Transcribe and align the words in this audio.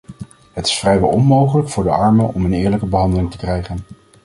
Het 0.53 0.65
is 0.65 0.79
vrijwel 0.79 1.09
onmogelijk 1.09 1.69
voor 1.69 1.83
de 1.83 1.89
armen 1.89 2.33
om 2.33 2.45
een 2.45 2.53
eerlijke 2.53 2.85
behandeling 2.85 3.31
te 3.31 3.37
krijgen. 3.37 3.77